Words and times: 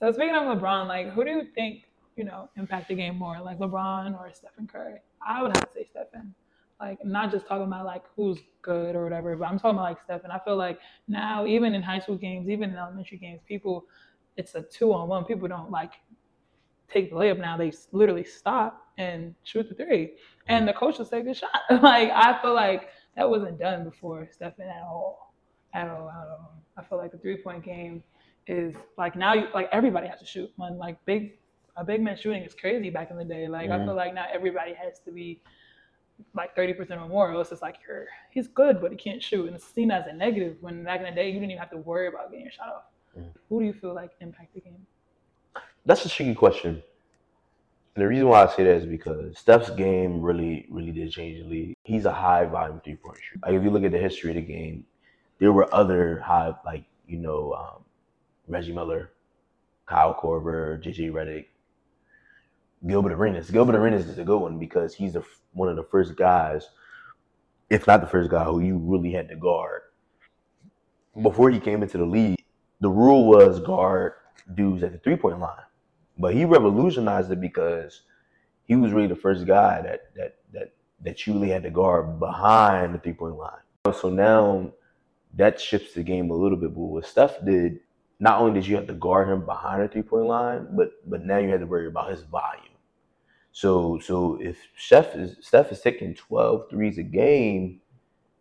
So 0.00 0.10
speaking 0.12 0.34
of 0.34 0.42
LeBron, 0.58 0.88
like 0.88 1.12
who 1.12 1.24
do 1.24 1.30
you 1.30 1.46
think 1.54 1.84
you 2.16 2.24
know 2.24 2.48
impact 2.56 2.88
the 2.88 2.94
game 2.94 3.16
more, 3.16 3.40
like 3.40 3.58
LeBron 3.58 4.18
or 4.18 4.30
Stephen 4.32 4.66
Curry? 4.66 5.00
I 5.26 5.42
would 5.42 5.56
have 5.56 5.66
to 5.66 5.72
say 5.72 5.86
Stephen. 5.88 6.34
Like 6.80 7.04
not 7.04 7.30
just 7.30 7.46
talking 7.46 7.66
about 7.66 7.86
like 7.86 8.02
who's 8.16 8.38
good 8.62 8.96
or 8.96 9.04
whatever, 9.04 9.36
but 9.36 9.46
I'm 9.46 9.58
talking 9.58 9.78
about 9.78 9.90
like 9.90 10.02
Stephen. 10.04 10.30
I 10.30 10.38
feel 10.44 10.56
like 10.56 10.78
now 11.08 11.46
even 11.46 11.74
in 11.74 11.82
high 11.82 12.00
school 12.00 12.16
games, 12.16 12.48
even 12.48 12.70
in 12.70 12.76
elementary 12.76 13.18
games, 13.18 13.40
people 13.46 13.86
it's 14.36 14.54
a 14.54 14.62
two 14.62 14.92
on 14.92 15.08
one. 15.08 15.24
People 15.24 15.48
don't 15.48 15.70
like 15.70 15.92
take 16.92 17.10
the 17.10 17.16
layup 17.16 17.38
now. 17.38 17.56
They 17.56 17.72
literally 17.92 18.24
stop 18.24 18.88
and 18.98 19.34
shoot 19.44 19.68
the 19.68 19.74
three, 19.74 20.14
and 20.48 20.66
the 20.66 20.72
coach 20.72 20.98
will 20.98 21.06
take 21.06 21.26
a 21.26 21.34
shot. 21.34 21.50
like 21.70 22.10
I 22.10 22.40
feel 22.42 22.54
like 22.54 22.88
that 23.16 23.28
wasn't 23.30 23.58
done 23.58 23.84
before 23.84 24.28
Stephen 24.32 24.68
at 24.68 24.82
all, 24.82 25.32
at 25.72 25.88
all, 25.88 26.10
at 26.10 26.28
all. 26.28 26.52
I 26.76 26.82
feel 26.82 26.98
like 26.98 27.12
the 27.12 27.18
three 27.18 27.36
point 27.36 27.64
game 27.64 28.02
is 28.46 28.74
like 28.98 29.16
now 29.16 29.34
you 29.34 29.48
like 29.54 29.68
everybody 29.72 30.06
has 30.06 30.18
to 30.20 30.26
shoot. 30.26 30.50
When 30.56 30.78
like 30.78 31.02
big 31.06 31.38
a 31.76 31.84
big 31.84 32.02
man 32.02 32.16
shooting 32.16 32.42
is 32.42 32.54
crazy 32.54 32.90
back 32.90 33.10
in 33.10 33.16
the 33.16 33.24
day. 33.24 33.48
Like 33.48 33.70
I 33.70 33.78
Mhm. 33.78 33.86
feel 33.86 33.94
like 33.94 34.14
now 34.14 34.26
everybody 34.32 34.74
has 34.74 35.00
to 35.00 35.10
be 35.12 35.40
like 36.34 36.54
thirty 36.54 36.72
percent 36.74 37.00
or 37.00 37.08
more. 37.08 37.30
Or 37.30 37.34
else 37.34 37.50
it's 37.52 37.62
like 37.62 37.76
you're 37.86 38.06
he's 38.30 38.48
good 38.48 38.80
but 38.80 38.90
he 38.90 38.96
can't 38.96 39.22
shoot, 39.22 39.46
and 39.46 39.56
it's 39.56 39.64
seen 39.64 39.90
as 39.90 40.06
a 40.06 40.12
negative. 40.12 40.56
When 40.60 40.84
back 40.84 41.00
in 41.00 41.06
the 41.06 41.12
day 41.12 41.28
you 41.28 41.34
didn't 41.34 41.50
even 41.50 41.58
have 41.58 41.70
to 41.70 41.78
worry 41.78 42.08
about 42.08 42.30
getting 42.30 42.44
your 42.44 42.52
shot 42.52 42.68
off. 42.68 42.84
Mhm. 43.18 43.32
Who 43.48 43.60
do 43.60 43.66
you 43.66 43.72
feel 43.72 43.94
like 43.94 44.10
impact 44.20 44.54
the 44.54 44.60
game? 44.60 44.86
That's 45.86 46.04
a 46.04 46.08
tricky 46.08 46.34
question. 46.34 46.82
And 47.96 48.02
the 48.02 48.08
reason 48.08 48.26
why 48.28 48.42
I 48.42 48.48
say 48.48 48.64
that 48.64 48.74
is 48.76 48.86
because 48.86 49.38
Steph's 49.38 49.70
game 49.70 50.20
really, 50.20 50.66
really 50.68 50.90
did 50.90 51.12
change 51.12 51.38
the 51.38 51.48
league. 51.48 51.76
He's 51.84 52.06
a 52.06 52.12
high 52.12 52.44
volume 52.44 52.80
three 52.80 52.96
point 52.96 53.18
shooter. 53.22 53.40
Like 53.46 53.54
if 53.54 53.62
you 53.62 53.70
look 53.70 53.84
at 53.84 53.92
the 53.92 53.98
history 53.98 54.30
of 54.30 54.36
the 54.36 54.42
game, 54.42 54.84
there 55.38 55.52
were 55.52 55.72
other 55.72 56.18
high, 56.20 56.54
like 56.64 56.84
you 57.06 57.18
know, 57.18 57.52
um, 57.52 57.84
Reggie 58.48 58.72
Miller, 58.72 59.12
Kyle 59.86 60.14
Korver, 60.14 60.82
JJ 60.82 61.12
Redick, 61.12 61.46
Gilbert 62.86 63.12
Arenas. 63.12 63.50
Gilbert 63.50 63.76
Arenas 63.76 64.06
is 64.06 64.18
a 64.18 64.24
good 64.24 64.38
one 64.38 64.58
because 64.58 64.94
he's 64.94 65.14
the, 65.14 65.24
one 65.52 65.68
of 65.68 65.76
the 65.76 65.84
first 65.84 66.16
guys, 66.16 66.68
if 67.70 67.86
not 67.86 68.00
the 68.00 68.06
first 68.06 68.30
guy, 68.30 68.44
who 68.44 68.60
you 68.60 68.76
really 68.78 69.12
had 69.12 69.28
to 69.28 69.36
guard. 69.36 69.82
Before 71.22 71.50
he 71.50 71.60
came 71.60 71.82
into 71.82 71.98
the 71.98 72.04
league, 72.04 72.44
the 72.80 72.90
rule 72.90 73.26
was 73.26 73.60
guard 73.60 74.14
dudes 74.54 74.82
at 74.82 74.92
the 74.92 74.98
three 74.98 75.16
point 75.16 75.40
line. 75.40 75.62
But 76.18 76.34
he 76.34 76.44
revolutionized 76.44 77.30
it 77.30 77.40
because 77.40 78.02
he 78.66 78.76
was 78.76 78.92
really 78.92 79.08
the 79.08 79.16
first 79.16 79.46
guy 79.46 79.80
that 79.82 80.14
that 80.14 80.36
that 80.52 80.74
that 81.02 81.26
you 81.26 81.34
really 81.34 81.50
had 81.50 81.62
to 81.62 81.70
guard 81.70 82.18
behind 82.18 82.94
the 82.94 82.98
three 82.98 83.12
point 83.12 83.36
line. 83.36 83.60
So 83.92 84.10
now 84.10 84.72
that 85.34 85.60
shifts 85.60 85.94
the 85.94 86.02
game 86.02 86.30
a 86.30 86.34
little 86.34 86.58
bit. 86.58 86.74
But 86.74 86.80
what 86.80 87.06
Steph 87.06 87.44
did, 87.44 87.80
not 88.20 88.40
only 88.40 88.60
did 88.60 88.66
you 88.66 88.76
have 88.76 88.86
to 88.86 88.94
guard 88.94 89.28
him 89.28 89.44
behind 89.44 89.82
the 89.82 89.88
three 89.88 90.02
point 90.02 90.26
line, 90.26 90.68
but 90.72 90.92
but 91.08 91.24
now 91.24 91.38
you 91.38 91.48
had 91.48 91.60
to 91.60 91.66
worry 91.66 91.86
about 91.86 92.10
his 92.10 92.22
volume. 92.22 92.64
So 93.52 93.98
so 94.00 94.38
if 94.40 94.56
Steph 94.76 95.14
is 95.14 95.36
Steph 95.40 95.72
is 95.72 95.80
taking 95.80 96.14
12 96.14 96.70
threes 96.70 96.98
a 96.98 97.02
game 97.02 97.80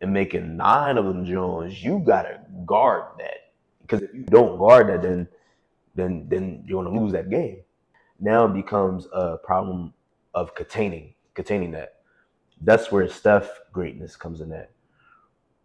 and 0.02 0.14
making 0.14 0.58
nine 0.58 0.98
of 0.98 1.06
them 1.06 1.26
Jones, 1.26 1.84
you 1.84 2.00
gotta 2.06 2.42
guard 2.66 3.04
that. 3.20 3.52
Because 3.82 4.02
if 4.02 4.14
you 4.14 4.24
don't 4.24 4.58
guard 4.58 4.90
that, 4.90 5.02
then 5.02 5.28
then 5.96 6.28
then 6.30 6.64
you're 6.66 6.84
gonna 6.84 7.00
lose 7.00 7.12
that 7.14 7.30
game. 7.30 7.62
Now 8.20 8.46
it 8.46 8.54
becomes 8.54 9.08
a 9.14 9.38
problem 9.38 9.94
of 10.34 10.56
containing 10.56 11.14
containing 11.34 11.72
that. 11.72 11.96
That's 12.62 12.92
where 12.92 13.08
Steph 13.08 13.50
greatness 13.72 14.16
comes 14.16 14.42
in 14.42 14.52
at. 14.52 14.72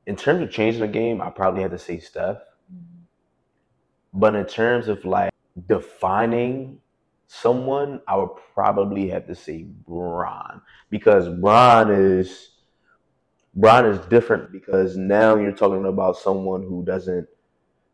In 0.07 0.17
terms 0.17 0.43
of 0.43 0.51
changing 0.51 0.81
the 0.81 0.89
game, 0.89 1.21
I 1.21 1.31
probably 1.31 1.63
had 1.63 1.71
to 1.71 1.79
say 1.79 1.99
Steph. 1.99 2.39
But 4.13 4.35
in 4.35 4.47
terms 4.47 4.89
of 4.89 5.05
like 5.05 5.33
defining 5.69 6.81
someone, 7.27 8.01
I 8.09 8.17
would 8.17 8.31
probably 8.55 9.09
have 9.09 9.27
to 9.27 9.35
say 9.35 9.65
Bron 9.65 10.61
because 10.91 11.29
Bron 11.29 11.91
is 11.91 12.51
Bron 13.55 13.87
is 13.87 13.99
different 14.07 14.53
because 14.53 14.97
now 14.97 15.37
you're 15.37 15.53
talking 15.53 15.87
about 15.87 16.17
someone 16.17 16.63
who 16.63 16.85
doesn't 16.85 17.29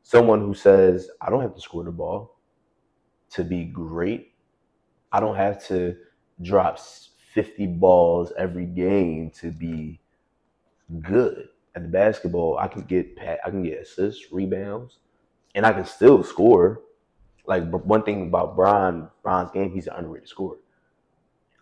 someone 0.02 0.40
who 0.40 0.54
says 0.54 1.08
I 1.20 1.30
don't 1.30 1.42
have 1.42 1.54
to 1.54 1.60
score 1.60 1.84
the 1.84 1.90
ball 1.90 2.38
to 3.30 3.44
be 3.44 3.64
great. 3.64 4.32
I 5.12 5.20
don't 5.20 5.36
have 5.36 5.64
to 5.66 5.96
drop 6.42 6.78
50 6.78 7.66
balls 7.66 8.32
every 8.38 8.66
game 8.66 9.30
to 9.40 9.50
be 9.50 10.00
good 11.00 11.48
at 11.74 11.82
the 11.82 11.88
basketball. 11.88 12.58
I 12.58 12.68
can 12.68 12.82
get 12.82 13.18
I 13.44 13.50
can 13.50 13.62
get 13.62 13.80
assists, 13.80 14.32
rebounds, 14.32 14.98
and 15.54 15.64
I 15.64 15.72
can 15.72 15.84
still 15.84 16.22
score. 16.22 16.80
Like 17.46 17.68
one 17.70 18.02
thing 18.02 18.28
about 18.28 18.56
Bron, 18.56 19.10
Bron's 19.22 19.50
game, 19.50 19.70
he's 19.72 19.86
an 19.86 19.94
underrated 19.96 20.28
scorer. 20.28 20.56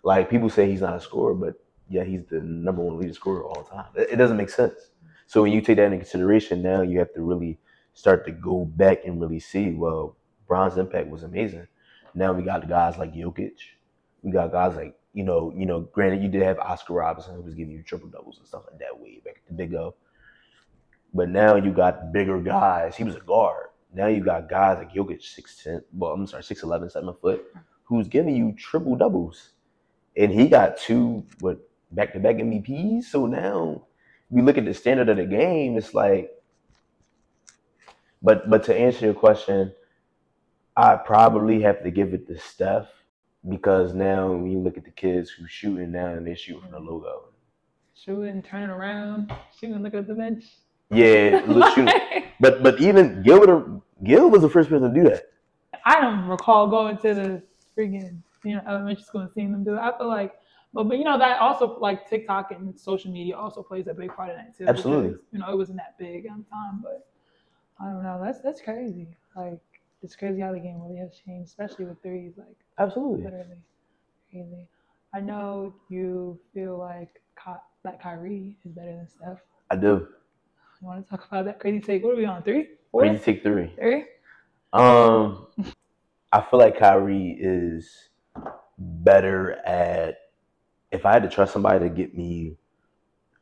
Like 0.04 0.30
people 0.30 0.48
say 0.48 0.70
he's 0.70 0.80
not 0.80 0.97
a 0.97 1.00
scorer, 1.00 1.34
but 1.34 1.54
yeah, 1.88 2.04
he's 2.04 2.25
the 2.26 2.41
number 2.41 2.82
one 2.82 2.98
leading 2.98 3.14
scorer 3.14 3.44
all 3.44 3.64
time. 3.64 3.86
It, 3.94 4.16
doesn't 4.16 4.36
make 4.36 4.50
sense. 4.50 4.91
So 5.26 5.42
when 5.42 5.53
you 5.53 5.60
take 5.60 5.76
that 5.76 5.86
into 5.86 5.98
consideration, 5.98 6.62
now 6.62 6.82
you 6.82 6.98
have 6.98 7.12
to 7.14 7.22
really 7.22 7.58
start 7.94 8.25
to 8.26 8.32
go 8.32 8.64
back 8.64 9.04
and 9.04 9.20
really 9.20 9.41
see. 9.41 9.70
Well, 9.70 10.16
Bron's 10.47 10.78
impact 10.78 11.09
was 11.09 11.22
amazing. 11.22 11.66
Now 12.14 12.32
we 12.32 12.42
got 12.42 12.69
guys 12.69 12.97
like 12.97 13.14
Jokic. 13.14 13.59
We 14.22 14.30
got 14.30 14.53
guys 14.53 14.76
like 14.76 14.94
you 15.14 15.24
know, 15.24 15.53
you 15.56 15.66
know. 15.66 15.80
Granted, 15.80 16.22
you 16.22 16.28
did 16.28 16.42
have 16.42 16.59
Oscar 16.59 16.94
Robinson 16.94 17.34
who 17.34 17.42
was 17.42 17.54
giving 17.54 17.72
you 17.72 17.82
triple 17.82 18.09
doubles 18.09 18.38
and 18.38 18.47
stuff 18.47 18.62
like 18.70 18.78
that 18.78 18.98
way 18.98 19.20
back 19.24 19.36
at 19.36 19.47
the 19.48 19.54
big 19.54 19.74
O. 19.74 19.94
But 21.12 21.28
now 21.28 21.56
you 21.56 21.72
got 21.72 22.12
bigger 22.12 22.41
guys. 22.41 22.97
He 22.97 23.04
was 23.04 23.16
a 23.16 23.20
guard. 23.20 23.66
Now 23.94 24.06
you 24.06 24.20
got 24.25 24.48
guys 24.48 24.78
like 24.78 24.92
Jokic, 24.92 25.22
six 25.22 25.62
ten. 25.62 25.82
Well, 25.92 26.12
I'm 26.12 26.26
sorry, 26.26 26.42
six 26.42 26.62
eleven, 26.62 26.88
seven 26.88 27.14
foot, 27.20 27.44
who's 27.84 28.08
giving 28.08 28.34
you 28.34 28.54
triple 28.56 28.97
doubles, 28.97 29.50
and 30.16 30.32
he 30.32 30.48
got 30.48 30.78
two 30.78 31.26
what 31.41 31.58
back 31.91 32.12
to 32.14 32.20
back 32.20 32.36
MVPs. 32.36 33.04
So 33.04 33.26
now 33.26 33.86
we 34.30 34.41
look 34.41 34.56
at 34.56 34.64
the 34.64 34.75
standard 34.75 35.10
of 35.10 35.19
the 35.19 35.26
game. 35.26 35.76
It's 35.76 35.92
like, 35.92 36.30
but 38.22 38.48
but 38.48 38.64
to 38.64 38.75
answer 38.75 39.06
your 39.06 39.14
question, 39.14 39.75
I 40.76 40.97
probably 40.97 41.60
have 41.62 41.82
to 41.82 41.91
give 41.91 42.14
it 42.14 42.26
to 42.28 42.38
Steph 42.38 42.88
because 43.47 43.92
now 43.92 44.32
when 44.32 44.50
you 44.50 44.59
look 44.59 44.78
at 44.78 44.84
the 44.84 44.91
kids 44.91 45.28
who 45.30 45.47
shooting 45.47 45.92
now 45.92 46.06
and 46.06 46.26
they're 46.26 46.36
shooting 46.36 46.62
from 46.62 46.70
the 46.70 46.78
logo. 46.78 47.28
Shooting, 47.94 48.42
turning 48.42 48.70
around, 48.70 49.32
shooting, 49.59 49.82
looking 49.82 50.00
at 50.00 50.09
the 50.09 50.14
bench. 50.14 50.44
Yeah, 50.91 51.44
shooting. 51.74 51.88
But 52.41 52.64
but 52.64 52.80
even 52.80 53.22
Gilbert 53.22 53.81
Gil 54.05 54.31
was 54.31 54.43
the 54.43 54.49
first 54.49 54.69
person 54.69 54.93
to 54.93 55.03
do 55.03 55.09
that. 55.09 55.25
I 55.85 56.01
don't 56.01 56.27
recall 56.27 56.69
going 56.69 56.97
to 56.99 57.15
the 57.15 57.43
freaking 57.77 58.19
you 58.45 58.57
know 58.57 58.63
elementary 58.69 59.03
school 59.03 59.23
and 59.23 59.31
seeing 59.33 59.53
them 59.53 59.65
do 59.65 59.75
it. 59.75 59.79
I 59.79 59.97
feel 59.97 60.09
like, 60.09 60.35
but 60.73 60.85
but 60.85 60.99
you 60.99 61.05
know 61.05 61.19
that 61.19 61.41
also 61.41 61.79
like 61.79 62.09
TikTok 62.09 62.51
and 62.51 62.79
social 62.79 63.11
media 63.11 63.37
also 63.37 63.63
plays 63.63 63.87
a 63.87 63.95
big 63.95 64.15
part 64.15 64.31
in 64.31 64.37
that 64.37 64.57
too. 64.57 64.67
Absolutely. 64.67 65.11
because, 65.11 65.25
you 65.33 65.39
know 65.39 65.51
it 65.51 65.57
wasn't 65.57 65.79
that 65.79 65.99
big 65.99 66.27
at 66.27 66.37
the 66.37 66.45
time, 66.51 66.83
but 66.83 67.07
I 67.81 67.91
don't 67.91 68.03
know. 68.03 68.21
That's 68.23 68.41
that's 68.41 68.61
crazy. 68.61 69.17
Like 69.37 69.61
it's 70.03 70.17
crazy 70.17 70.41
how 70.41 70.53
the 70.53 70.61
game 70.61 70.81
really 70.83 70.99
has 70.99 71.21
changed, 71.25 71.49
especially 71.49 71.87
with 71.87 72.03
threes. 72.03 72.34
Like 72.37 72.57
Absolutely. 72.79 73.25
literally 73.25 73.63
crazy. 74.31 74.69
I 75.15 75.21
know 75.21 75.75
you 75.89 76.39
feel 76.55 76.79
like 76.79 77.21
Ky- 77.43 77.61
that 77.84 78.01
Kyrie 78.03 78.57
is 78.65 78.73
better 78.73 78.97
than 78.97 79.09
Steph. 79.09 79.39
I 79.71 79.77
do. 79.77 80.09
You 80.81 80.87
want 80.89 81.05
to 81.05 81.11
talk 81.11 81.27
about 81.29 81.45
that 81.45 81.61
crazy 81.61 81.81
take? 81.81 82.03
What 82.03 82.15
are 82.15 82.17
we 82.17 82.25
on? 82.25 82.43
Three? 82.43 82.69
Four? 82.92 83.00
Crazy 83.00 83.19
take 83.19 83.42
three. 83.42 83.72
Three? 83.76 84.04
Um, 84.72 85.47
I 86.30 86.41
feel 86.42 86.60
like 86.60 86.78
Kyrie 86.78 87.36
is 87.41 88.10
better 88.78 89.53
at. 89.66 90.19
If 90.92 91.06
I 91.06 91.12
had 91.14 91.22
to 91.22 91.28
trust 91.30 91.54
somebody 91.54 91.78
to 91.80 91.88
get 91.88 92.16
me, 92.16 92.56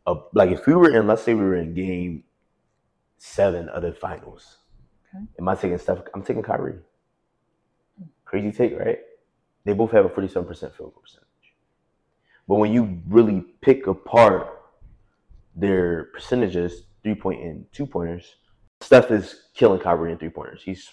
a 0.07 0.15
like 0.33 0.51
if 0.51 0.67
we 0.67 0.75
were 0.75 0.97
in, 0.97 1.07
let's 1.09 1.23
say 1.23 1.35
we 1.35 1.43
were 1.43 1.57
in 1.57 1.75
game 1.75 2.23
seven 3.19 3.69
of 3.69 3.83
the 3.83 3.93
finals. 3.93 4.59
Okay. 5.15 5.25
Am 5.39 5.49
I 5.49 5.57
taking 5.57 5.79
Steph? 5.79 5.99
I'm 6.15 6.23
taking 6.23 6.43
Kyrie. 6.43 6.79
Crazy 8.25 8.53
take, 8.53 8.79
right? 8.79 9.01
They 9.65 9.73
both 9.73 9.91
have 9.91 10.05
a 10.05 10.09
47% 10.09 10.47
field 10.47 10.77
goal 10.79 11.03
percentage. 11.03 11.27
But 12.47 12.57
when 12.57 12.73
you 12.73 13.03
really 13.09 13.45
pick 13.61 13.89
apart 13.89 14.63
their 15.55 16.05
percentages, 16.15 16.85
three 17.03 17.15
point 17.15 17.43
and 17.43 17.67
two 17.73 17.87
pointers, 17.87 18.37
Steph 18.81 19.11
is 19.11 19.43
killing 19.55 19.81
Kyrie 19.81 20.13
in 20.13 20.19
three 20.19 20.31
pointers. 20.31 20.63
He's 20.63 20.91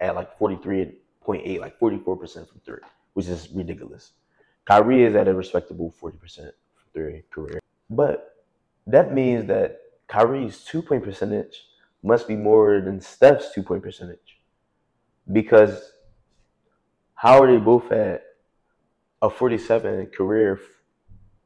at 0.00 0.14
like 0.14 0.38
43.8, 0.38 1.60
like 1.60 1.78
44% 1.78 2.48
from 2.48 2.60
three, 2.64 2.78
which 3.14 3.26
is 3.26 3.48
ridiculous. 3.50 4.12
Kyrie 4.66 5.04
is 5.04 5.14
at 5.14 5.28
a 5.28 5.34
respectable 5.34 5.94
40% 6.00 6.20
from 6.36 6.52
three 6.92 7.22
career. 7.30 7.60
But 7.90 8.36
that 8.86 9.14
means 9.14 9.46
that 9.46 9.80
Kyrie's 10.08 10.64
two 10.64 10.82
point 10.82 11.04
percentage 11.04 11.64
must 12.02 12.28
be 12.28 12.36
more 12.36 12.80
than 12.80 13.00
Steph's 13.00 13.52
two 13.52 13.62
point 13.62 13.82
percentage. 13.82 14.40
Because 15.32 15.92
how 17.14 17.42
are 17.42 17.50
they 17.50 17.58
both 17.58 17.90
at 17.90 18.22
a 19.20 19.28
47 19.28 20.06
career 20.06 20.60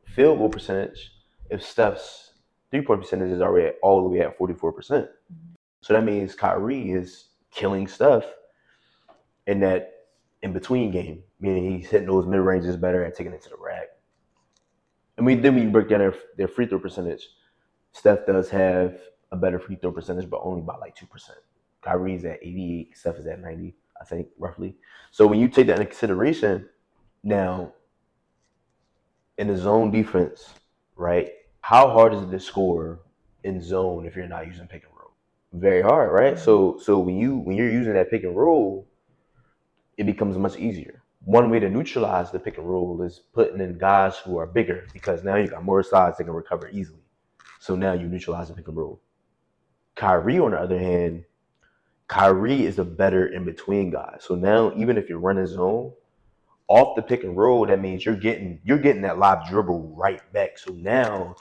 field 0.04 0.38
goal 0.38 0.48
percentage 0.48 1.12
if 1.50 1.62
Steph's 1.62 2.31
three 2.72 2.82
point 2.82 3.00
percentage 3.00 3.30
is 3.30 3.40
already 3.40 3.76
all 3.82 4.02
the 4.02 4.08
way 4.08 4.22
at 4.22 4.36
44%? 4.36 5.06
So 5.82 5.92
that 5.92 6.02
means 6.02 6.34
Kyrie 6.34 6.90
is 6.90 7.26
killing 7.52 7.86
Steph 7.86 8.24
in 9.46 9.60
that 9.60 9.92
in 10.42 10.52
between 10.52 10.90
game, 10.90 11.22
meaning 11.38 11.78
he's 11.78 11.90
hitting 11.90 12.08
those 12.08 12.26
mid 12.26 12.40
ranges 12.40 12.76
better 12.76 13.04
and 13.04 13.14
taking 13.14 13.32
it 13.32 13.42
to 13.42 13.50
the 13.50 13.56
rack. 13.56 13.88
And 15.16 15.26
we 15.26 15.36
then 15.36 15.54
we 15.54 15.66
break 15.66 15.88
down 15.88 16.00
their, 16.00 16.14
their 16.36 16.48
free 16.48 16.66
throw 16.66 16.78
percentage. 16.78 17.28
Steph 17.92 18.26
does 18.26 18.48
have 18.50 18.98
a 19.30 19.36
better 19.36 19.58
free 19.58 19.76
throw 19.76 19.92
percentage, 19.92 20.28
but 20.28 20.40
only 20.42 20.62
by 20.62 20.76
like 20.78 20.96
two 20.96 21.06
percent. 21.06 21.38
Kyrie's 21.82 22.24
at 22.24 22.38
eighty 22.42 22.80
eight, 22.80 22.96
Steph 22.96 23.18
is 23.18 23.26
at 23.26 23.40
ninety, 23.40 23.74
I 24.00 24.04
think 24.04 24.28
roughly. 24.38 24.76
So 25.10 25.26
when 25.26 25.38
you 25.38 25.48
take 25.48 25.66
that 25.66 25.78
into 25.78 25.86
consideration, 25.86 26.68
now 27.22 27.72
in 29.38 29.48
the 29.48 29.56
zone 29.56 29.90
defense, 29.90 30.54
right? 30.96 31.30
How 31.62 31.88
hard 31.88 32.12
is 32.12 32.22
it 32.22 32.30
to 32.30 32.40
score 32.40 33.00
in 33.44 33.62
zone 33.62 34.04
if 34.04 34.16
you're 34.16 34.26
not 34.26 34.48
using 34.48 34.66
pick 34.66 34.82
and 34.82 34.92
roll? 34.98 35.12
Very 35.52 35.80
hard, 35.80 36.12
right? 36.12 36.34
Mm-hmm. 36.34 36.44
So 36.44 36.78
so 36.78 36.98
when 36.98 37.16
you 37.16 37.36
when 37.36 37.56
you're 37.56 37.70
using 37.70 37.94
that 37.94 38.10
pick 38.10 38.24
and 38.24 38.36
roll, 38.36 38.86
it 39.96 40.04
becomes 40.04 40.36
much 40.36 40.58
easier. 40.58 41.02
One 41.24 41.50
way 41.50 41.60
to 41.60 41.70
neutralize 41.70 42.32
the 42.32 42.40
pick 42.40 42.58
and 42.58 42.68
roll 42.68 43.00
is 43.02 43.20
putting 43.32 43.60
in 43.60 43.78
guys 43.78 44.18
who 44.18 44.38
are 44.38 44.46
bigger 44.46 44.88
because 44.92 45.22
now 45.22 45.36
you 45.36 45.46
got 45.46 45.64
more 45.64 45.84
size 45.84 46.16
that 46.16 46.24
can 46.24 46.32
recover 46.32 46.68
easily. 46.68 46.98
So 47.60 47.76
now 47.76 47.92
you 47.92 48.08
neutralize 48.08 48.48
the 48.48 48.54
pick 48.54 48.66
and 48.66 48.76
roll. 48.76 49.00
Kyrie, 49.94 50.40
on 50.40 50.50
the 50.50 50.58
other 50.58 50.80
hand, 50.80 51.24
Kyrie 52.08 52.66
is 52.66 52.80
a 52.80 52.84
better 52.84 53.28
in 53.28 53.44
between 53.44 53.90
guy. 53.90 54.16
So 54.18 54.34
now 54.34 54.72
even 54.76 54.98
if 54.98 55.08
you're 55.08 55.20
running 55.20 55.46
zone, 55.46 55.92
off 56.66 56.96
the 56.96 57.02
pick 57.02 57.22
and 57.22 57.36
roll, 57.36 57.66
that 57.66 57.80
means 57.80 58.04
you're 58.04 58.16
getting 58.16 58.58
you're 58.64 58.78
getting 58.78 59.02
that 59.02 59.18
live 59.18 59.48
dribble 59.48 59.94
right 59.96 60.20
back. 60.32 60.58
So 60.58 60.72
now 60.72 61.36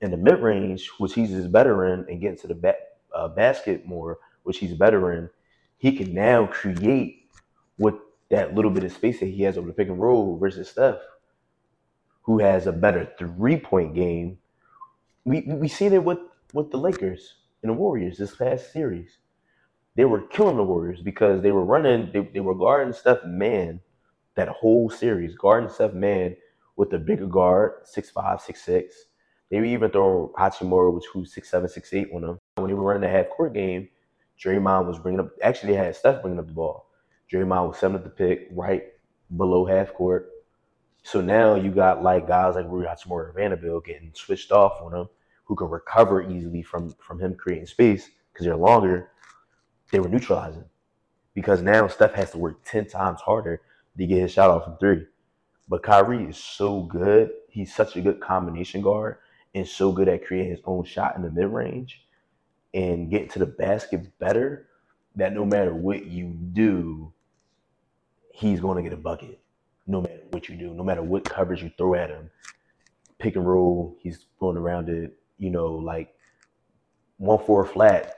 in 0.00 0.10
the 0.10 0.16
mid 0.16 0.40
range, 0.40 0.88
which 0.98 1.14
he's 1.14 1.32
is 1.32 1.48
better 1.48 1.86
in, 1.86 2.06
and 2.08 2.20
getting 2.20 2.38
to 2.38 2.46
the 2.48 2.54
ba- 2.54 2.76
uh, 3.14 3.28
basket 3.28 3.86
more, 3.86 4.18
which 4.42 4.58
he's 4.58 4.74
better 4.74 5.12
in, 5.12 5.30
he 5.78 5.96
can 5.96 6.14
now 6.14 6.46
create 6.46 7.30
with 7.78 7.94
that 8.30 8.54
little 8.54 8.70
bit 8.70 8.84
of 8.84 8.92
space 8.92 9.20
that 9.20 9.26
he 9.26 9.42
has 9.42 9.56
over 9.56 9.68
the 9.68 9.72
pick 9.72 9.88
and 9.88 10.00
roll 10.00 10.38
versus 10.38 10.68
Steph, 10.68 10.98
who 12.22 12.38
has 12.40 12.66
a 12.66 12.72
better 12.72 13.10
three 13.18 13.56
point 13.58 13.94
game. 13.94 14.38
We 15.24 15.42
we 15.46 15.68
seen 15.68 15.92
it 15.92 16.04
with 16.04 16.18
with 16.52 16.70
the 16.70 16.78
Lakers 16.78 17.34
and 17.62 17.70
the 17.70 17.74
Warriors 17.74 18.18
this 18.18 18.34
past 18.34 18.72
series. 18.72 19.18
They 19.96 20.04
were 20.04 20.22
killing 20.22 20.56
the 20.56 20.62
Warriors 20.62 21.00
because 21.02 21.42
they 21.42 21.52
were 21.52 21.64
running, 21.64 22.10
they, 22.12 22.20
they 22.20 22.40
were 22.40 22.54
guarding 22.54 22.92
Steph 22.92 23.24
man 23.24 23.80
that 24.34 24.48
whole 24.48 24.90
series, 24.90 25.34
guarding 25.36 25.70
Steph 25.70 25.94
man 25.94 26.36
with 26.76 26.90
the 26.90 26.98
bigger 26.98 27.26
guard, 27.26 27.72
six 27.84 28.10
five, 28.10 28.40
six 28.42 28.62
six. 28.62 29.05
They 29.50 29.60
would 29.60 29.68
even 29.68 29.90
throw 29.90 30.32
Hachimura, 30.38 30.92
which 30.92 31.04
who's 31.12 31.32
six 31.32 31.50
seven, 31.50 31.68
six 31.68 31.92
eight 31.92 32.08
on 32.12 32.22
them. 32.22 32.40
When 32.56 32.68
they 32.68 32.74
were 32.74 32.82
running 32.82 33.02
the 33.02 33.08
half 33.08 33.28
court 33.28 33.54
game, 33.54 33.88
Draymond 34.42 34.86
was 34.86 34.98
bringing 34.98 35.20
up. 35.20 35.30
Actually, 35.42 35.72
they 35.72 35.78
had 35.78 35.94
Steph 35.94 36.22
bringing 36.22 36.40
up 36.40 36.46
the 36.46 36.52
ball. 36.52 36.88
Draymond 37.32 37.68
was 37.68 37.78
setting 37.78 37.96
up 37.96 38.04
the 38.04 38.10
pick 38.10 38.48
right 38.52 38.84
below 39.36 39.64
half 39.64 39.94
court. 39.94 40.30
So 41.02 41.20
now 41.20 41.54
you 41.54 41.70
got 41.70 42.02
like 42.02 42.26
guys 42.26 42.56
like 42.56 42.66
Rui 42.68 42.84
Hachimura 42.84 43.26
and 43.26 43.34
Vanderbilt 43.34 43.86
getting 43.86 44.10
switched 44.14 44.50
off 44.50 44.82
on 44.82 44.92
them, 44.92 45.08
who 45.44 45.54
can 45.54 45.68
recover 45.68 46.28
easily 46.28 46.62
from 46.62 46.90
from 46.98 47.20
him 47.20 47.34
creating 47.36 47.66
space 47.66 48.10
because 48.32 48.46
they're 48.46 48.56
longer. 48.56 49.10
They 49.92 50.00
were 50.00 50.08
neutralizing 50.08 50.64
because 51.34 51.62
now 51.62 51.86
Steph 51.86 52.14
has 52.14 52.32
to 52.32 52.38
work 52.38 52.64
ten 52.64 52.86
times 52.86 53.20
harder 53.20 53.62
to 53.96 54.06
get 54.06 54.22
his 54.22 54.32
shot 54.32 54.50
off 54.50 54.64
from 54.64 54.76
three. 54.78 55.06
But 55.68 55.84
Kyrie 55.84 56.24
is 56.24 56.36
so 56.36 56.82
good. 56.82 57.30
He's 57.48 57.72
such 57.74 57.96
a 57.96 58.00
good 58.00 58.20
combination 58.20 58.82
guard 58.82 59.18
and 59.56 59.66
so 59.66 59.90
good 59.90 60.06
at 60.06 60.24
creating 60.24 60.50
his 60.50 60.60
own 60.66 60.84
shot 60.84 61.16
in 61.16 61.22
the 61.22 61.30
mid 61.30 61.48
range 61.48 62.06
and 62.74 63.10
getting 63.10 63.28
to 63.28 63.38
the 63.38 63.46
basket 63.46 64.06
better 64.18 64.68
that 65.16 65.32
no 65.32 65.46
matter 65.46 65.74
what 65.74 66.04
you 66.04 66.26
do, 66.52 67.10
he's 68.32 68.60
going 68.60 68.76
to 68.76 68.82
get 68.82 68.92
a 68.92 69.00
bucket. 69.00 69.40
No 69.86 70.02
matter 70.02 70.20
what 70.30 70.50
you 70.50 70.56
do, 70.56 70.74
no 70.74 70.84
matter 70.84 71.02
what 71.02 71.24
coverage 71.24 71.62
you 71.62 71.72
throw 71.78 71.94
at 71.94 72.10
him, 72.10 72.28
pick 73.18 73.34
and 73.34 73.48
roll, 73.48 73.96
he's 74.00 74.26
going 74.38 74.58
around 74.58 74.90
it. 74.90 75.16
You 75.38 75.48
know, 75.48 75.68
like 75.68 76.14
one 77.16 77.38
four 77.38 77.64
flat. 77.64 78.14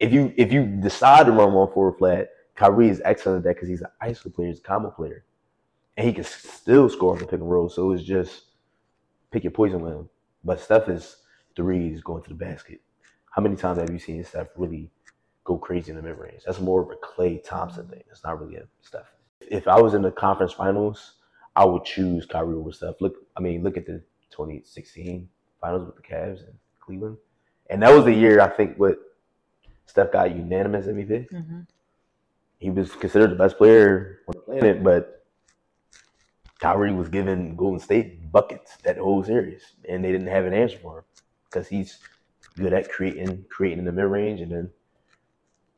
If 0.00 0.12
you 0.12 0.34
if 0.36 0.52
you 0.52 0.64
decide 0.64 1.26
to 1.26 1.32
run 1.32 1.52
one 1.52 1.72
four 1.72 1.92
flat, 1.96 2.30
Kyrie 2.56 2.88
is 2.88 3.00
excellent 3.04 3.38
at 3.38 3.44
that 3.44 3.54
because 3.56 3.68
he's 3.68 3.82
an 3.82 3.90
ISO 4.02 4.34
player, 4.34 4.48
he's 4.48 4.58
a 4.58 4.62
combo 4.62 4.90
player, 4.90 5.24
and 5.96 6.06
he 6.06 6.12
can 6.12 6.24
still 6.24 6.88
score 6.88 7.12
on 7.12 7.18
the 7.20 7.26
pick 7.26 7.40
and 7.40 7.50
roll. 7.50 7.68
So 7.68 7.92
it's 7.92 8.02
just 8.02 8.46
pick 9.30 9.44
your 9.44 9.52
poison 9.52 9.82
with 9.82 9.92
him. 9.92 10.08
But 10.44 10.60
Steph 10.60 10.88
is 10.88 11.16
threes 11.56 12.00
going 12.00 12.22
to 12.22 12.28
the 12.28 12.34
basket. 12.34 12.80
How 13.30 13.42
many 13.42 13.56
times 13.56 13.78
have 13.78 13.90
you 13.90 13.98
seen 13.98 14.24
Steph 14.24 14.48
really 14.56 14.90
go 15.44 15.56
crazy 15.56 15.90
in 15.90 15.96
the 15.96 16.02
mid 16.02 16.18
range? 16.18 16.42
That's 16.44 16.60
more 16.60 16.82
of 16.82 16.90
a 16.90 16.96
Klay 16.96 17.42
Thompson 17.42 17.86
thing. 17.88 18.02
It's 18.10 18.24
not 18.24 18.40
really 18.40 18.56
a 18.56 18.64
Steph. 18.82 19.12
If 19.40 19.68
I 19.68 19.80
was 19.80 19.94
in 19.94 20.02
the 20.02 20.10
conference 20.10 20.52
finals, 20.52 21.14
I 21.56 21.64
would 21.64 21.84
choose 21.84 22.26
Kyrie 22.26 22.54
over 22.54 22.72
Steph. 22.72 23.00
Look, 23.00 23.16
I 23.36 23.40
mean, 23.40 23.62
look 23.62 23.76
at 23.76 23.86
the 23.86 24.02
2016 24.30 25.28
finals 25.60 25.86
with 25.86 25.96
the 25.96 26.02
Cavs 26.02 26.46
and 26.46 26.54
Cleveland, 26.80 27.16
and 27.68 27.82
that 27.82 27.92
was 27.92 28.04
the 28.04 28.12
year 28.12 28.40
I 28.40 28.48
think 28.48 28.76
what 28.76 28.98
Steph 29.86 30.12
got 30.12 30.34
unanimous 30.34 30.86
MVP. 30.86 31.30
Mm-hmm. 31.30 31.60
He 32.58 32.70
was 32.70 32.92
considered 32.92 33.30
the 33.30 33.36
best 33.36 33.56
player 33.56 34.20
on 34.28 34.34
the 34.34 34.40
planet, 34.40 34.84
but 34.84 35.24
Kyrie 36.60 36.92
was 36.92 37.08
given 37.08 37.56
Golden 37.56 37.80
State 37.80 38.19
buckets 38.32 38.76
that 38.84 38.96
whole 38.98 39.22
series, 39.24 39.62
and 39.88 40.04
they 40.04 40.12
didn't 40.12 40.28
have 40.28 40.44
an 40.44 40.54
answer 40.54 40.78
for 40.78 40.98
him 40.98 41.04
because 41.44 41.68
he's 41.68 41.98
good 42.56 42.72
at 42.72 42.90
creating, 42.90 43.44
creating 43.50 43.80
in 43.80 43.84
the 43.84 43.92
mid 43.92 44.04
range, 44.04 44.40
and 44.40 44.52
then 44.52 44.70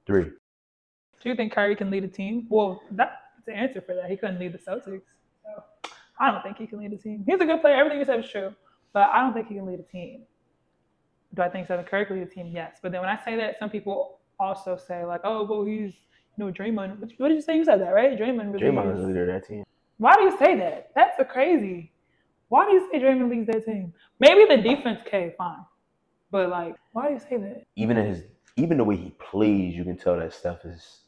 three. 0.07 0.25
Do 0.25 1.29
you 1.29 1.35
think 1.35 1.53
Kyrie 1.53 1.77
can 1.77 1.91
lead 1.91 2.05
a 2.05 2.09
team? 2.09 2.47
Well, 2.49 2.83
that's 2.91 3.15
the 3.47 3.53
answer 3.53 3.81
for 3.81 3.95
that. 3.95 4.11
He 4.11 4.17
couldn't 4.17 4.41
lead 4.41 4.53
the 4.53 4.59
Celtics. 4.59 5.03
So 5.45 5.63
I 6.19 6.31
don't 6.31 6.43
think 6.43 6.57
he 6.57 6.67
can 6.67 6.79
lead 6.79 6.93
a 6.93 6.97
team. 6.97 7.25
He's 7.27 7.41
a 7.41 7.45
good 7.45 7.61
player. 7.61 7.77
Everything 7.77 7.99
you 7.99 8.05
said 8.05 8.21
is 8.21 8.29
true. 8.29 8.55
But 8.93 9.09
I 9.13 9.21
don't 9.21 9.33
think 9.33 9.49
he 9.49 9.55
can 9.55 9.67
lead 9.67 9.81
a 9.81 9.85
team. 9.85 10.23
Do 11.35 11.43
I 11.43 11.49
think 11.49 11.67
Stephen 11.67 11.85
Curry 11.85 12.07
can 12.07 12.17
lead 12.17 12.27
a 12.27 12.31
team? 12.31 12.49
Yes. 12.53 12.79
But 12.83 12.93
then 12.93 13.01
when 13.01 13.09
I 13.09 13.19
say 13.25 13.37
that, 13.37 13.59
some 13.59 13.71
people 13.71 14.19
also 14.39 14.77
say, 14.77 15.05
like, 15.05 15.23
oh, 15.25 15.45
well, 15.45 15.65
he's, 15.65 15.95
you 16.37 16.45
know, 16.45 16.53
Draymond. 16.53 16.99
What 17.19 17.29
did 17.29 17.37
you 17.37 17.41
say? 17.41 17.57
You 17.57 17.65
said 17.65 17.81
that, 17.81 17.91
right? 17.91 18.19
Draymond. 18.19 18.53
Really 18.53 18.67
Draymond 18.67 18.95
is- 18.95 19.01
the 19.01 19.07
leader 19.07 19.23
of 19.23 19.41
that 19.41 19.49
team. 19.49 19.65
Why 19.99 20.17
do 20.17 20.23
you 20.23 20.37
say 20.37 20.59
that? 20.59 20.91
That's 20.97 21.19
a 21.21 21.25
crazy. 21.25 21.92
Why 22.53 22.67
do 22.67 22.73
you 22.73 22.87
say 22.93 22.99
Draymond 23.01 23.31
leads 23.31 23.47
that 23.47 23.65
team? 23.65 23.95
Maybe 24.21 24.45
the 24.45 24.61
defense, 24.61 24.99
okay, 25.07 25.35
fine. 25.39 25.65
But, 26.31 26.51
like, 26.51 26.77
why 26.93 27.09
do 27.09 27.15
you 27.15 27.21
say 27.21 27.39
that? 27.39 27.63
Even 27.77 27.97
in 27.97 28.05
his, 28.05 28.25
even 28.57 28.77
the 28.77 28.85
way 28.85 28.95
he 28.95 29.15
plays, 29.19 29.75
you 29.75 29.85
can 29.85 29.97
tell 29.97 30.19
that 30.19 30.35
Steph 30.35 30.67
is 30.67 31.01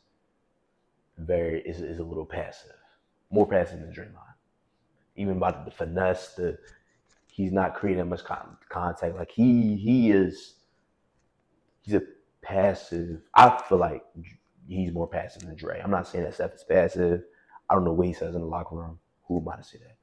very 1.18 1.60
is, 1.60 1.82
is 1.82 1.98
a 1.98 2.02
little 2.02 2.24
passive, 2.24 2.70
more 3.30 3.46
passive 3.46 3.80
than 3.80 3.92
Draymond. 3.92 4.16
Even 5.16 5.36
about 5.36 5.66
the 5.66 5.70
finesse, 5.70 6.28
the 6.34 6.56
he's 7.26 7.52
not 7.52 7.74
creating 7.74 8.08
much 8.08 8.24
con- 8.24 8.56
contact. 8.70 9.14
Like 9.14 9.30
he 9.30 9.76
he 9.76 10.12
is, 10.12 10.54
he's 11.82 11.96
a 11.96 12.02
passive. 12.40 13.20
I 13.34 13.62
feel 13.68 13.76
like 13.76 14.02
he's 14.66 14.94
more 14.94 15.08
passive 15.08 15.42
than 15.42 15.56
Dre. 15.56 15.78
I'm 15.84 15.90
not 15.90 16.08
saying 16.08 16.24
that 16.24 16.32
Steph 16.32 16.54
is 16.54 16.64
passive. 16.64 17.20
I 17.68 17.74
don't 17.74 17.84
know 17.84 17.92
what 17.92 18.06
he 18.06 18.14
says 18.14 18.34
in 18.34 18.40
the 18.40 18.46
locker 18.46 18.76
room. 18.76 18.98
Who 19.28 19.42
am 19.42 19.48
I 19.50 19.56
to 19.56 19.62
say 19.62 19.76
that? 19.80 19.98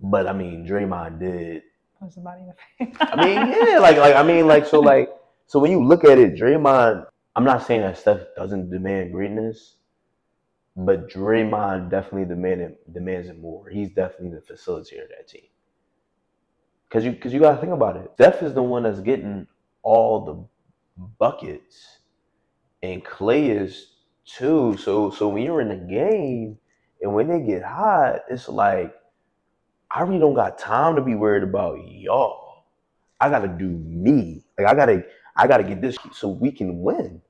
But 0.00 0.26
I 0.26 0.32
mean, 0.32 0.66
Draymond 0.66 1.18
did 1.18 1.62
Punch 1.98 2.14
somebody 2.14 2.42
in 2.42 2.48
the 2.48 2.86
face. 2.86 2.96
I 3.00 3.24
mean, 3.24 3.52
yeah, 3.52 3.78
like 3.78 3.96
like 3.96 4.14
I 4.14 4.22
mean, 4.22 4.46
like 4.46 4.66
so 4.66 4.80
like 4.80 5.10
so 5.46 5.58
when 5.58 5.70
you 5.70 5.84
look 5.84 6.04
at 6.04 6.18
it, 6.18 6.34
Draymond, 6.34 7.06
I'm 7.34 7.44
not 7.44 7.66
saying 7.66 7.80
that 7.80 7.98
Steph 7.98 8.20
doesn't 8.36 8.70
demand 8.70 9.12
greatness, 9.12 9.76
but 10.76 11.10
Draymond 11.10 11.90
definitely 11.90 12.26
demand 12.26 12.76
demands 12.92 13.28
it 13.28 13.40
more. 13.40 13.68
He's 13.68 13.90
definitely 13.90 14.38
the 14.38 14.54
facilitator 14.54 15.04
of 15.04 15.08
that 15.16 15.28
team. 15.28 15.42
Cause 16.90 17.04
you 17.04 17.12
cause 17.14 17.32
you 17.32 17.40
gotta 17.40 17.60
think 17.60 17.72
about 17.72 17.96
it. 17.96 18.10
Steph 18.14 18.42
is 18.42 18.54
the 18.54 18.62
one 18.62 18.84
that's 18.84 19.00
getting 19.00 19.46
all 19.82 20.24
the 20.24 21.02
buckets. 21.18 21.98
And 22.82 23.04
Klay 23.04 23.60
is 23.60 23.92
too. 24.24 24.76
So 24.78 25.10
so 25.10 25.28
when 25.28 25.42
you're 25.42 25.60
in 25.60 25.68
the 25.68 25.76
game 25.76 26.58
and 27.02 27.12
when 27.12 27.28
they 27.28 27.40
get 27.40 27.62
hot, 27.62 28.20
it's 28.30 28.48
like 28.48 28.94
I 29.90 30.02
really 30.02 30.18
don't 30.18 30.34
got 30.34 30.58
time 30.58 30.96
to 30.96 31.02
be 31.02 31.14
worried 31.14 31.42
about 31.42 31.78
y'all. 31.88 32.64
I 33.20 33.30
gotta 33.30 33.48
do 33.48 33.68
me. 33.68 34.44
Like 34.58 34.68
I 34.68 34.74
gotta, 34.74 35.04
I 35.36 35.46
gotta 35.46 35.64
get 35.64 35.80
this 35.80 35.96
so 36.12 36.28
we 36.28 36.52
can 36.52 36.80
win. 36.80 37.20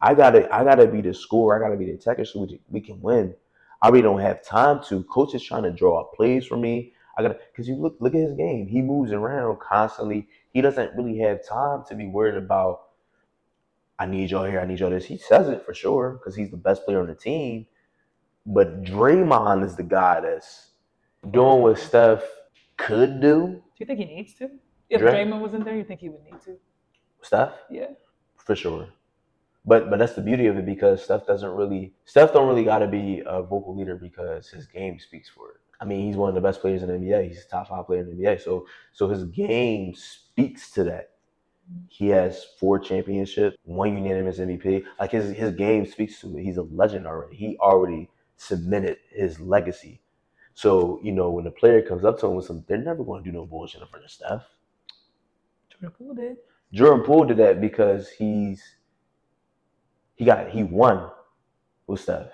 I 0.00 0.14
gotta, 0.14 0.52
I 0.54 0.64
gotta 0.64 0.86
be 0.86 1.00
the 1.00 1.14
scorer. 1.14 1.56
I 1.56 1.66
gotta 1.66 1.78
be 1.78 1.86
the 1.86 1.92
attacker 1.92 2.24
so 2.24 2.46
we, 2.68 2.80
can 2.80 3.00
win. 3.00 3.34
I 3.80 3.88
really 3.88 4.02
don't 4.02 4.20
have 4.20 4.44
time 4.44 4.80
to. 4.88 5.04
Coach 5.04 5.34
is 5.34 5.42
trying 5.42 5.62
to 5.62 5.70
draw 5.70 6.00
up 6.00 6.12
plays 6.14 6.46
for 6.46 6.56
me. 6.56 6.92
I 7.16 7.22
gotta, 7.22 7.38
cause 7.56 7.68
you 7.68 7.76
look, 7.76 7.96
look 8.00 8.14
at 8.14 8.20
his 8.20 8.34
game. 8.34 8.66
He 8.66 8.82
moves 8.82 9.12
around 9.12 9.60
constantly. 9.60 10.28
He 10.52 10.60
doesn't 10.60 10.96
really 10.96 11.18
have 11.18 11.46
time 11.46 11.84
to 11.88 11.94
be 11.94 12.08
worried 12.08 12.36
about. 12.36 12.80
I 13.98 14.06
need 14.06 14.30
y'all 14.30 14.44
here. 14.44 14.60
I 14.60 14.66
need 14.66 14.80
y'all 14.80 14.90
this. 14.90 15.04
He 15.04 15.18
says 15.18 15.48
it 15.48 15.64
for 15.64 15.72
sure 15.72 16.18
because 16.18 16.34
he's 16.34 16.50
the 16.50 16.56
best 16.56 16.84
player 16.84 17.00
on 17.00 17.06
the 17.06 17.14
team. 17.14 17.66
But 18.44 18.82
Draymond 18.82 19.64
is 19.64 19.76
the 19.76 19.84
guy 19.84 20.20
that's 20.20 20.71
doing 21.30 21.62
what 21.62 21.78
Steph 21.78 22.22
could 22.76 23.20
do. 23.20 23.46
Do 23.46 23.62
you 23.78 23.86
think 23.86 23.98
he 23.98 24.04
needs 24.06 24.34
to? 24.34 24.50
If 24.90 25.00
Dray- 25.00 25.24
Draymond 25.24 25.40
wasn't 25.40 25.64
there, 25.64 25.76
you 25.76 25.84
think 25.84 26.00
he 26.00 26.08
would 26.08 26.22
need 26.24 26.40
to? 26.42 26.56
Steph, 27.22 27.52
Yeah. 27.70 27.90
for 28.36 28.54
sure. 28.56 28.88
But 29.64 29.90
but 29.90 29.98
that's 30.00 30.14
the 30.14 30.22
beauty 30.22 30.46
of 30.48 30.56
it 30.58 30.66
because 30.66 31.04
Steph 31.04 31.24
doesn't 31.26 31.50
really 31.50 31.94
Steph 32.04 32.32
don't 32.32 32.48
really 32.48 32.64
got 32.64 32.80
to 32.80 32.88
be 32.88 33.22
a 33.24 33.42
vocal 33.42 33.76
leader 33.76 33.94
because 33.96 34.48
his 34.50 34.66
game 34.66 34.98
speaks 34.98 35.28
for 35.28 35.52
it. 35.52 35.56
I 35.80 35.84
mean, 35.84 36.04
he's 36.06 36.16
one 36.16 36.28
of 36.28 36.34
the 36.34 36.40
best 36.40 36.60
players 36.60 36.82
in 36.82 36.88
the 36.88 36.94
NBA. 36.94 37.28
He's 37.28 37.44
a 37.44 37.48
top 37.48 37.68
five 37.68 37.86
player 37.86 38.00
in 38.00 38.06
the 38.06 38.12
NBA. 38.24 38.40
So 38.40 38.66
so 38.92 39.08
his 39.08 39.24
game 39.24 39.94
speaks 39.94 40.72
to 40.72 40.84
that. 40.84 41.10
He 41.88 42.08
has 42.08 42.44
four 42.58 42.80
championships, 42.80 43.56
one 43.62 43.96
unanimous 43.96 44.40
MVP. 44.40 44.84
Like 44.98 45.12
his 45.12 45.30
his 45.36 45.52
game 45.52 45.86
speaks 45.86 46.20
to 46.22 46.36
it. 46.36 46.42
He's 46.42 46.56
a 46.56 46.62
legend 46.64 47.06
already. 47.06 47.36
He 47.36 47.56
already 47.58 48.10
cemented 48.36 48.98
his 49.10 49.38
legacy. 49.38 50.01
So 50.54 51.00
you 51.02 51.12
know 51.12 51.30
when 51.30 51.44
the 51.44 51.50
player 51.50 51.82
comes 51.82 52.04
up 52.04 52.18
to 52.20 52.26
him 52.26 52.34
with 52.34 52.46
some, 52.46 52.64
they're 52.68 52.78
never 52.78 53.04
going 53.04 53.24
to 53.24 53.30
do 53.30 53.36
no 53.36 53.46
bullshit 53.46 53.82
in 53.82 53.88
front 53.88 54.04
of 54.04 54.10
Steph. 54.10 54.42
Jordan 55.70 55.96
Poole 55.98 56.14
did. 56.14 56.36
Jordan 56.72 57.04
Poole 57.04 57.24
did 57.24 57.36
that 57.38 57.60
because 57.60 58.10
he's 58.10 58.76
he 60.14 60.24
got 60.24 60.50
he 60.50 60.62
won 60.62 61.10
with 61.86 62.00
Steph. 62.00 62.28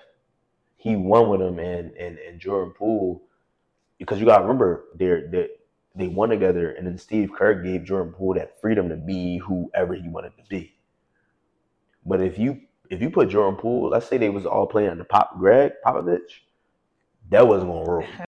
He 0.77 0.95
won 0.95 1.29
with 1.29 1.41
him 1.41 1.59
and 1.59 1.91
and 1.93 2.17
and 2.19 2.39
Jordan 2.39 2.73
Poole 2.77 3.23
because 3.97 4.19
you 4.19 4.25
got 4.25 4.37
to 4.37 4.43
remember 4.43 4.85
they're 4.95 5.27
they 5.29 5.49
they 5.95 6.07
won 6.07 6.29
together 6.29 6.71
and 6.71 6.87
then 6.87 6.97
Steve 6.97 7.31
Kerr 7.35 7.61
gave 7.61 7.83
Jordan 7.83 8.13
Poole 8.13 8.35
that 8.35 8.59
freedom 8.61 8.89
to 8.89 8.95
be 8.95 9.37
whoever 9.37 9.93
he 9.93 10.07
wanted 10.07 10.37
to 10.37 10.43
be. 10.49 10.73
But 12.05 12.21
if 12.21 12.37
you 12.39 12.61
if 12.89 13.01
you 13.01 13.09
put 13.09 13.29
Jordan 13.29 13.59
Poole, 13.59 13.89
let's 13.89 14.07
say 14.07 14.17
they 14.17 14.29
was 14.29 14.45
all 14.45 14.67
playing 14.67 14.89
under 14.89 15.03
Pop 15.03 15.37
Greg 15.37 15.73
Popovich, 15.85 16.41
that 17.31 17.47
wasn't 17.47 17.71
gonna 17.71 17.85
roll. 17.91 18.25